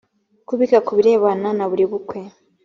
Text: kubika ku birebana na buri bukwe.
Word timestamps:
kubika 0.47 0.77
ku 0.85 0.91
birebana 0.97 1.49
na 1.57 1.65
buri 1.69 1.85
bukwe. 1.91 2.19